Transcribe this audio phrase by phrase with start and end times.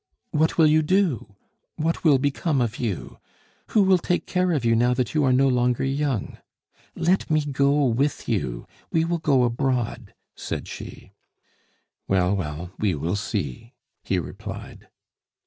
[0.31, 1.35] What will you do?
[1.75, 3.19] What will become of you?
[3.67, 6.39] Who will take care of you now that you are no longer young?
[6.95, 11.11] Let me go with you we will go abroad" said she.
[12.07, 14.87] "Well, well, we will see," he replied.